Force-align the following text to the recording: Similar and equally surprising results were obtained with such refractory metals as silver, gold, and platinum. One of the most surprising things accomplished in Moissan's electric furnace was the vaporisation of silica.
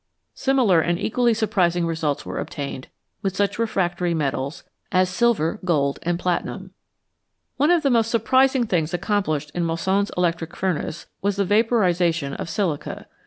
Similar 0.33 0.81
and 0.81 0.97
equally 0.97 1.35
surprising 1.35 1.85
results 1.85 2.25
were 2.25 2.39
obtained 2.39 2.87
with 3.21 3.35
such 3.35 3.59
refractory 3.59 4.15
metals 4.15 4.63
as 4.91 5.09
silver, 5.11 5.59
gold, 5.63 5.99
and 6.01 6.17
platinum. 6.17 6.71
One 7.57 7.69
of 7.69 7.83
the 7.83 7.91
most 7.91 8.09
surprising 8.09 8.65
things 8.65 8.95
accomplished 8.95 9.51
in 9.53 9.63
Moissan's 9.63 10.09
electric 10.17 10.55
furnace 10.55 11.05
was 11.21 11.35
the 11.35 11.45
vaporisation 11.45 12.33
of 12.33 12.49
silica. 12.49 13.05